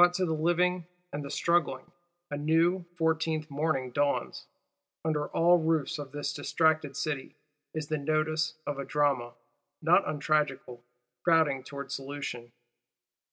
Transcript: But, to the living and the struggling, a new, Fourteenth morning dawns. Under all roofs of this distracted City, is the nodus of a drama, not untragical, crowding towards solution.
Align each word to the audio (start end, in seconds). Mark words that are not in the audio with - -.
But, 0.00 0.14
to 0.14 0.24
the 0.24 0.32
living 0.32 0.86
and 1.12 1.24
the 1.24 1.28
struggling, 1.28 1.90
a 2.30 2.36
new, 2.36 2.84
Fourteenth 2.96 3.50
morning 3.50 3.90
dawns. 3.90 4.44
Under 5.04 5.26
all 5.30 5.58
roofs 5.58 5.98
of 5.98 6.12
this 6.12 6.32
distracted 6.32 6.96
City, 6.96 7.34
is 7.74 7.88
the 7.88 7.96
nodus 7.98 8.52
of 8.64 8.78
a 8.78 8.84
drama, 8.84 9.32
not 9.82 10.04
untragical, 10.04 10.84
crowding 11.24 11.64
towards 11.64 11.94
solution. 11.96 12.52